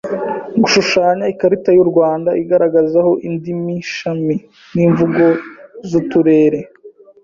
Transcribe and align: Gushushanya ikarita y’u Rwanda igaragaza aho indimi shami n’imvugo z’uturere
Gushushanya 0.61 1.25
ikarita 1.33 1.69
y’u 1.77 1.87
Rwanda 1.91 2.29
igaragaza 2.41 2.95
aho 3.03 3.13
indimi 3.27 3.75
shami 3.93 4.35
n’imvugo 4.73 5.23
z’uturere 5.89 6.59